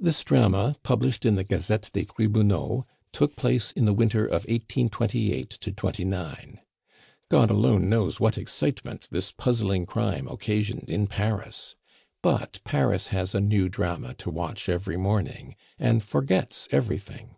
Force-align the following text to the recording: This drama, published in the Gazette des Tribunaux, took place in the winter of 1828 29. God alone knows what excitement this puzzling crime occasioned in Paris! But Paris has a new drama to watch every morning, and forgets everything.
This 0.00 0.24
drama, 0.24 0.74
published 0.82 1.24
in 1.24 1.36
the 1.36 1.44
Gazette 1.44 1.88
des 1.92 2.06
Tribunaux, 2.06 2.86
took 3.12 3.36
place 3.36 3.70
in 3.70 3.84
the 3.84 3.92
winter 3.94 4.24
of 4.26 4.44
1828 4.48 5.58
29. 5.76 6.60
God 7.28 7.50
alone 7.52 7.88
knows 7.88 8.18
what 8.18 8.36
excitement 8.36 9.06
this 9.12 9.30
puzzling 9.30 9.86
crime 9.86 10.26
occasioned 10.26 10.90
in 10.90 11.06
Paris! 11.06 11.76
But 12.20 12.62
Paris 12.64 13.06
has 13.14 13.32
a 13.32 13.40
new 13.40 13.68
drama 13.68 14.14
to 14.14 14.28
watch 14.28 14.68
every 14.68 14.96
morning, 14.96 15.54
and 15.78 16.02
forgets 16.02 16.66
everything. 16.72 17.36